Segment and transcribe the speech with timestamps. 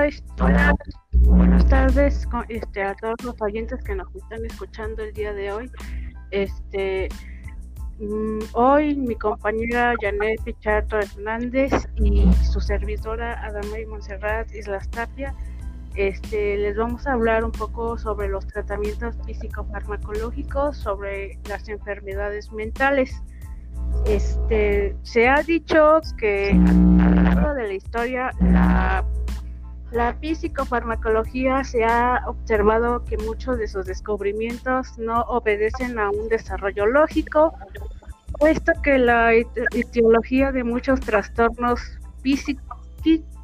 [0.00, 0.10] Hola,
[0.40, 0.74] hola,
[1.12, 5.70] buenas tardes este, a todos los oyentes que nos están escuchando el día de hoy.
[6.30, 7.10] Este,
[7.98, 15.34] mm, hoy mi compañera Janet Pichardo Hernández y su servidora Adamay Monserrat Islas Tapia
[15.96, 23.22] este, les vamos a hablar un poco sobre los tratamientos físico-farmacológicos, sobre las enfermedades mentales.
[24.06, 29.04] Este, se ha dicho que a lo largo de la historia la,
[29.92, 36.86] la físico-farmacología se ha observado que muchos de sus descubrimientos no obedecen a un desarrollo
[36.86, 37.54] lógico,
[38.38, 41.80] puesto que la etiología de muchos trastornos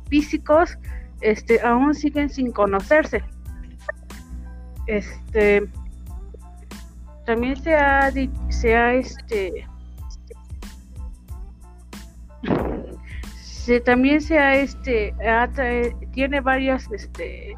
[0.08, 0.78] físicos
[1.20, 3.24] este, aún siguen sin conocerse.
[4.86, 5.68] Este,
[7.24, 8.12] también se ha,
[8.50, 9.66] se ha este,
[13.66, 15.12] se, también se ha, este,
[16.12, 17.56] tiene varias, este,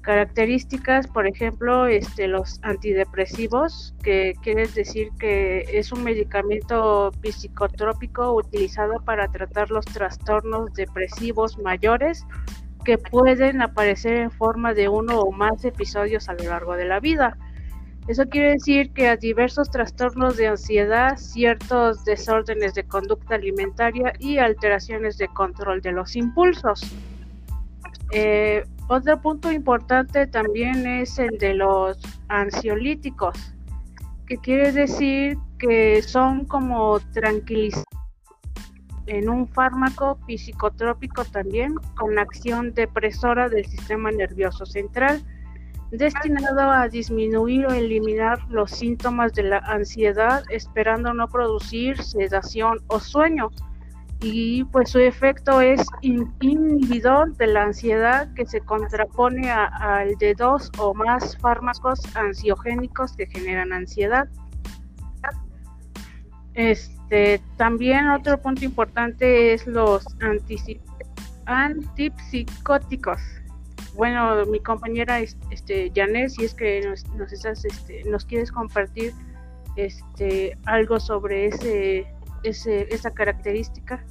[0.00, 9.04] características, por ejemplo, este, los antidepresivos, que quiere decir que es un medicamento psicotrópico utilizado
[9.04, 12.26] para tratar los trastornos depresivos mayores
[12.86, 17.00] que pueden aparecer en forma de uno o más episodios a lo largo de la
[17.00, 17.36] vida.
[18.06, 24.38] Eso quiere decir que a diversos trastornos de ansiedad, ciertos desórdenes de conducta alimentaria y
[24.38, 26.82] alteraciones de control de los impulsos.
[28.12, 33.36] Eh, otro punto importante también es el de los ansiolíticos,
[34.26, 37.84] que quiere decir que son como tranquilizantes
[39.06, 45.22] en un fármaco psicotrópico también con acción depresora del sistema nervioso central,
[45.98, 53.00] destinado a disminuir o eliminar los síntomas de la ansiedad, esperando no producir sedación o
[53.00, 53.50] sueño
[54.24, 60.70] y pues su efecto es inhibidor de la ansiedad que se contrapone al de dos
[60.78, 64.26] o más fármacos ansiogénicos que generan ansiedad.
[66.54, 70.06] Este, también otro punto importante es los
[71.44, 73.20] antipsicóticos.
[73.94, 79.12] Bueno, mi compañera este, Janet, si es que nos, nos, estás, este, nos quieres compartir
[79.76, 82.06] este, algo sobre ese,
[82.42, 84.04] ese, esa característica.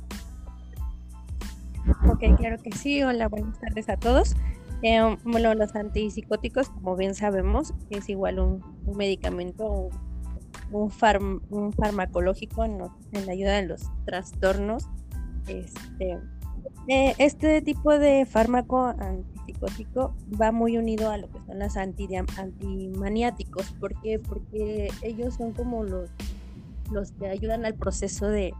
[2.09, 3.03] Ok, claro que sí.
[3.03, 4.35] Hola, buenas tardes a todos.
[4.83, 8.63] Eh, bueno, los antipsicóticos, como bien sabemos, es igual un,
[8.95, 9.89] medicamento,
[10.71, 10.91] un,
[11.49, 14.89] un farmacológico en, la ayuda de los trastornos.
[15.47, 16.19] Este,
[16.87, 23.71] eh, este tipo de fármaco antipsicótico va muy unido a lo que son las antimaniáticos.
[23.79, 24.19] ¿Por qué?
[24.19, 26.09] Porque ellos son como los,
[26.91, 28.53] los que ayudan al proceso de,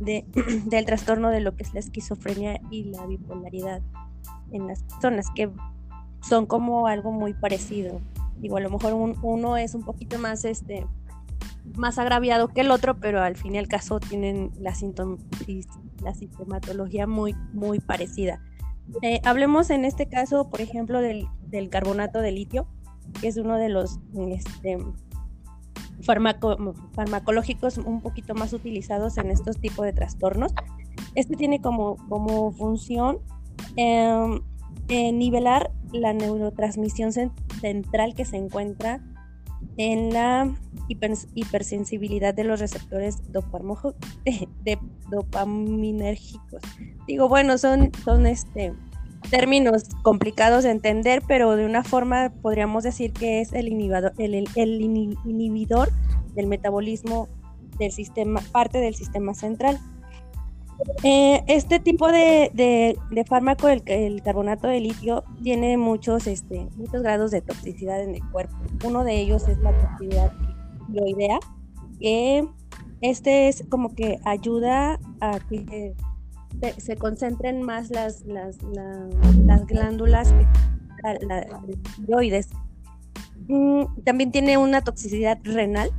[0.00, 3.82] del trastorno de lo que es la esquizofrenia y la bipolaridad
[4.50, 5.50] en las personas, que
[6.28, 8.00] son como algo muy parecido.
[8.38, 10.86] Digo, a lo mejor uno es un poquito más, este,
[11.76, 14.74] más agraviado que el otro, pero al fin y al caso tienen la,
[16.02, 18.42] la sintomatología muy, muy parecida.
[19.02, 22.66] Eh, hablemos en este caso, por ejemplo, del, del, carbonato de litio,
[23.20, 24.00] que es uno de los
[24.30, 24.78] este,
[26.02, 30.52] farmacológicos un poquito más utilizados en estos tipos de trastornos.
[31.14, 33.18] Este tiene como, como función
[33.76, 34.40] em,
[34.88, 39.00] nivelar la neurotransmisión central que se encuentra
[39.76, 40.54] en la
[41.34, 43.18] hipersensibilidad de los receptores
[45.10, 46.62] dopaminérgicos.
[47.06, 48.74] Digo, bueno, son, son este,
[49.28, 54.46] términos complicados de entender, pero de una forma podríamos decir que es el inhibidor, el,
[55.24, 55.90] inhibidor
[56.34, 57.28] del metabolismo
[57.78, 59.78] del sistema, parte del sistema central.
[61.02, 62.96] Eh, este tipo de,
[63.28, 68.56] fármaco, el, carbonato de litio, tiene muchos, este, muchos grados de toxicidad en el cuerpo.
[68.84, 70.32] Uno de ellos es la toxicidad
[70.86, 71.38] tiroidea,
[71.98, 72.46] que
[73.00, 75.94] este es como que ayuda a que
[76.78, 80.34] se, concentren más las, las, las glándulas
[81.02, 81.46] la.
[83.48, 85.90] Mm, también tiene una toxicidad renal.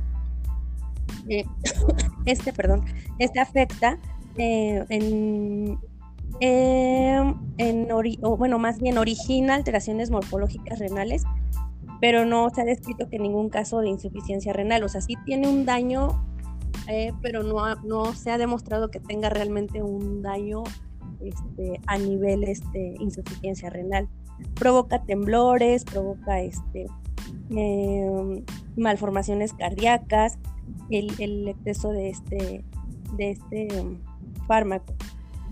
[1.28, 1.44] Eh,
[2.24, 2.84] este, perdón,
[3.18, 3.98] este afecta
[4.36, 5.78] eh, en,
[6.40, 11.24] em, en o, bueno, más bien origina alteraciones morfológicas renales,
[12.00, 15.48] pero no se ha descrito que ningún caso de insuficiencia renal, o sea, sí tiene
[15.48, 16.08] un daño
[16.88, 20.64] eh, pero no, no se ha demostrado que tenga realmente un daño
[21.20, 24.08] este, a nivel este, insuficiencia renal.
[24.54, 26.86] Provoca temblores, provoca este,
[27.50, 28.44] em,
[28.76, 30.38] malformaciones cardíacas,
[30.90, 32.64] el, exceso de este,
[33.16, 33.68] de este
[34.46, 34.94] fármaco.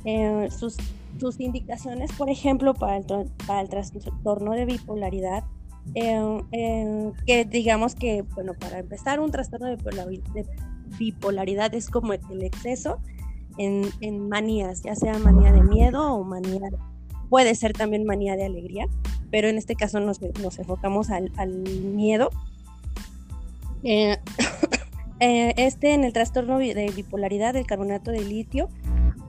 [0.04, 0.76] Eh, sus
[1.18, 3.04] sus indicaciones, por ejemplo, para el,
[3.46, 5.44] para el trastorno de bipolaridad,
[5.94, 9.78] eh, eh, que digamos que, bueno, para empezar, un trastorno de
[10.98, 12.98] bipolaridad, es como el exceso
[13.58, 16.60] en, en, manías, ya sea manía de miedo o manía,
[17.28, 18.86] puede ser también manía de alegría,
[19.30, 22.30] pero en este caso nos, nos enfocamos al, al miedo.
[25.22, 28.70] Este en el trastorno de bipolaridad, el carbonato de litio,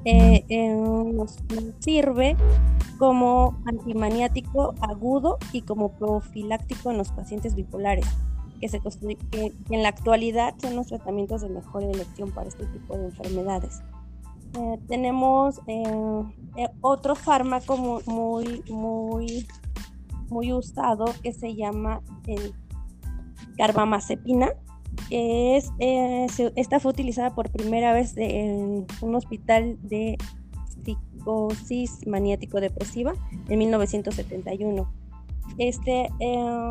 [0.03, 1.37] eh, eh, nos,
[1.79, 2.35] sirve
[2.97, 8.05] como antimaniático agudo y como profiláctico en los pacientes bipolares,
[8.59, 12.97] que, se que en la actualidad son los tratamientos de mejor elección para este tipo
[12.97, 13.81] de enfermedades.
[14.53, 15.61] Eh, tenemos
[16.81, 19.47] otro fármaco muy, muy,
[20.29, 22.53] muy, usado que se llama el
[23.57, 24.53] carbamazepina,
[25.09, 25.61] eh,
[26.55, 30.17] esta fue utilizada por primera vez en un hospital de
[30.83, 33.13] psicosis maniático-depresiva
[33.49, 34.91] en 1971.
[35.57, 36.69] Este, eh,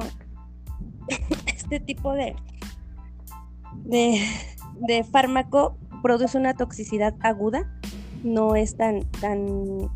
[1.47, 2.35] este tipo de,
[3.85, 7.71] de, fármaco produce una toxicidad aguda,
[8.25, 9.91] no es tan, tan,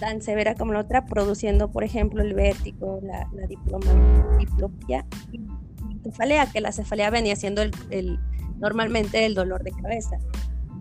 [0.00, 5.06] tan severa como la otra, produciendo, por ejemplo, el vértigo, la, la diplopia
[6.10, 8.18] cefalea, que la cefalea venía siendo el,
[8.58, 10.18] normalmente el dolor de cabeza.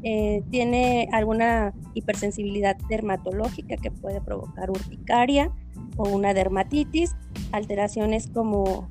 [0.04, 5.52] Eh, tiene alguna hipersensibilidad dermatológica que puede provocar urticaria
[5.98, 7.16] o una dermatitis,
[7.52, 8.88] alteraciones como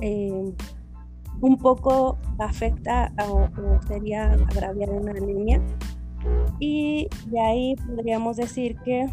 [0.00, 0.52] eh,
[1.40, 3.48] un poco afecta o,
[3.86, 5.62] sería agraviar una anemia.
[6.58, 9.06] Y de ahí podríamos decir que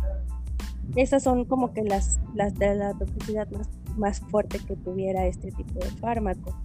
[0.96, 5.52] esas son como que las, las de la toxicidad más, más fuerte que tuviera este
[5.52, 6.56] tipo de fármaco.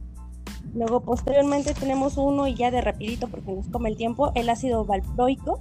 [0.75, 4.85] Luego posteriormente tenemos uno y ya de rapidito porque nos come el tiempo, el ácido
[4.85, 5.61] valproico,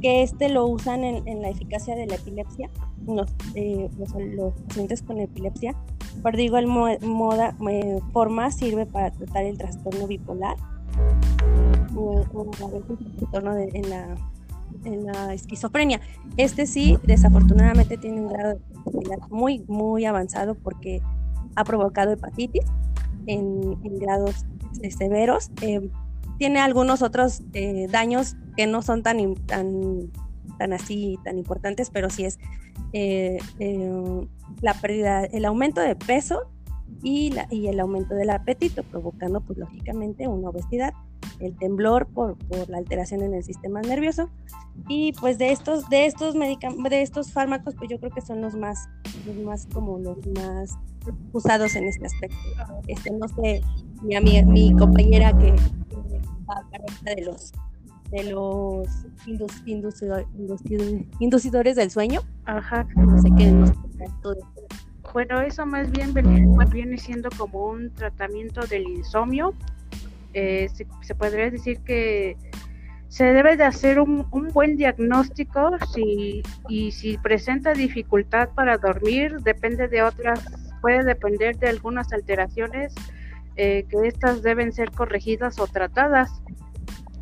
[0.00, 2.70] que este lo usan en, la eficacia de la epilepsia,
[3.06, 3.90] los, eh,
[4.34, 5.74] los, pacientes con epilepsia.
[6.22, 10.56] Por de igual moda, eh, forma sirve para tratar el trastorno bipolar
[11.94, 12.24] o,
[13.18, 14.16] trastorno en, la,
[14.84, 16.00] en la esquizofrenia.
[16.36, 21.00] Este sí, desafortunadamente tiene un grado de muy, muy avanzado porque
[21.56, 22.64] ha provocado hepatitis
[23.26, 24.44] en, grados
[24.82, 25.50] eh, severos.
[25.62, 25.90] Eh,
[26.38, 30.10] tiene algunos otros eh, daños que no son tan, tan,
[30.58, 32.38] tan así, tan importantes, pero sí es
[34.62, 36.50] la pérdida, el aumento de peso
[37.02, 40.92] y, y el aumento del apetito, provocando pues lógicamente una obesidad,
[41.40, 44.28] el temblor por, por, la alteración en el sistema nervioso
[44.88, 48.54] y pues de estos de estos de estos fármacos pues yo creo que son los
[48.54, 48.88] más
[49.26, 50.78] los más como los más
[51.32, 52.36] usados en este aspecto.
[52.86, 53.62] Este, no sé,
[54.02, 55.54] mi, amiga, mi compañera que
[56.48, 57.52] a de los
[58.10, 58.88] de los
[61.20, 62.22] inducidores del sueño.
[62.44, 62.86] Ajá.
[62.96, 63.70] No sé qué nos
[65.12, 69.54] Bueno, eso más bien viene siendo como un tratamiento del insomnio.
[70.32, 70.68] Eh,
[71.02, 72.36] se, podría decir que
[73.08, 79.88] se debe de hacer un, buen diagnóstico si, y si presenta dificultad para dormir, depende
[79.88, 80.44] de otras
[80.80, 82.94] puede depender de algunas alteraciones
[83.56, 86.42] eh, que estas deben ser corregidas o tratadas.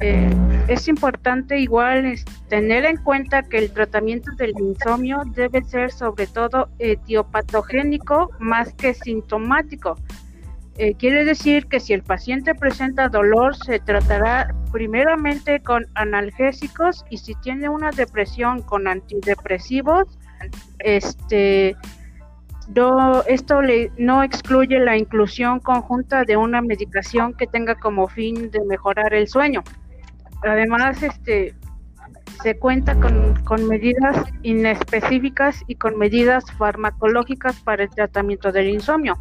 [0.01, 0.31] Eh,
[0.69, 2.15] es importante igual
[2.49, 8.95] tener en cuenta que el tratamiento del insomnio debe ser sobre todo etiopatogénico más que
[8.95, 9.97] sintomático.
[10.79, 17.19] Eh, quiere decir que si el paciente presenta dolor se tratará primeramente con analgésicos y
[17.19, 20.07] si tiene una depresión con antidepresivos,
[20.79, 21.77] este
[23.27, 28.63] esto le, no excluye la inclusión conjunta de una medicación que tenga como fin de
[28.65, 29.63] mejorar el sueño.
[30.43, 31.55] Además, este,
[32.43, 39.17] se cuenta con, medidas inespecíficas y con medidas farmacológicas para el tratamiento del insomnio.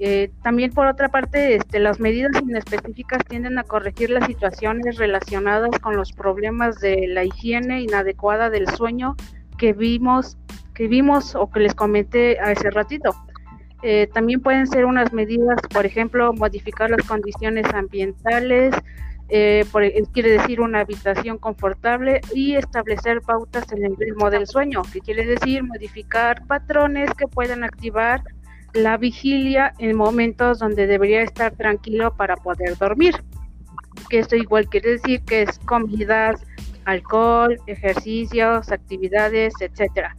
[0.00, 5.78] Eh, también por otra parte, este, las medidas inespecíficas tienden a corregir las situaciones relacionadas
[5.80, 9.14] con los problemas de la higiene inadecuada del sueño
[9.56, 10.36] que vimos
[10.74, 13.14] que vimos o que les comenté hace ratito.
[13.82, 18.74] Eh, también pueden ser unas medidas, por ejemplo, modificar las condiciones ambientales,
[19.28, 24.46] eh, por, e, quiere decir una habitación confortable y establecer pautas en el ritmo del
[24.46, 28.22] sueño, que quiere decir modificar patrones que puedan activar
[28.74, 33.14] la vigilia en momentos donde debería estar tranquilo para poder dormir.
[34.10, 36.44] Que esto igual quiere decir que es comidas,
[36.84, 40.14] alcohol, ejercicios, actividades, etcétera.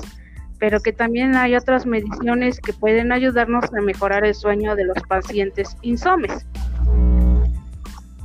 [0.58, 4.96] pero que también hay otras mediciones que pueden ayudarnos a mejorar el sueño de los
[5.06, 6.46] pacientes insomes.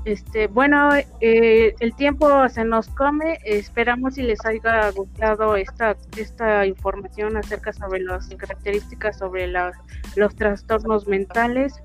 [0.09, 0.89] Este, bueno,
[1.21, 3.37] eh, el tiempo se nos come.
[3.45, 11.07] Esperamos si les haya gustado esta, esta información acerca sobre las características sobre los trastornos
[11.07, 11.83] mentales.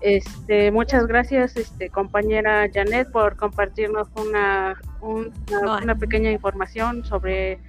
[0.00, 7.60] Este, muchas gracias, este, compañera Janet, por compartirnos una, una, pequeña información sobre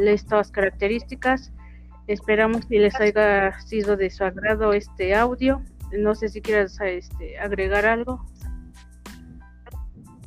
[0.00, 1.52] estas características.
[2.08, 5.62] Esperamos que les haya sido de su agrado este audio.
[5.96, 8.26] No sé si quieres este, agregar algo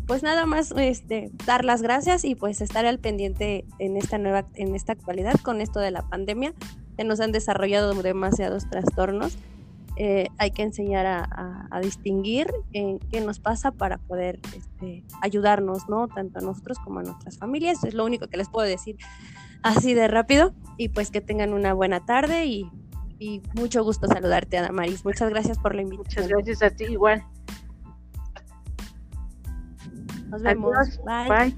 [0.08, 4.48] pues nada más este, dar las gracias y pues estar al pendiente en esta nueva,
[4.56, 6.54] en esta actualidad con esto de la pandemia,
[6.98, 9.38] que nos han desarrollado demasiados trastornos.
[10.00, 16.08] Eh, hay que enseñar a, distinguir eh, qué nos pasa para poder este, ayudarnos, ¿no?
[16.08, 17.84] Tanto a nosotros como a nuestras familias.
[17.84, 18.96] Es lo único que les puedo decir
[19.64, 20.54] así de rápido.
[20.78, 22.70] Y pues que tengan una buena tarde y,
[23.20, 25.04] y mucho gusto saludarte, Ana Maris.
[25.04, 26.26] Muchas gracias por la invitación.
[26.26, 27.26] Muchas gracias a ti igual.
[30.32, 31.00] Nos vemos.
[31.04, 31.38] Bye.
[31.38, 31.58] Bye.